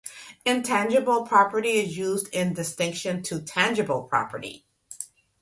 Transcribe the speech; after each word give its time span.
Intangible 0.47 1.27
property 1.27 1.73
is 1.73 1.95
used 1.95 2.27
in 2.33 2.55
distinction 2.55 3.21
to 3.21 3.39
tangible 3.39 4.01
property. 4.01 4.65